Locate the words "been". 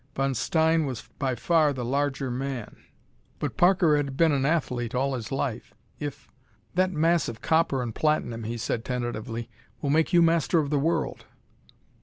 4.17-4.31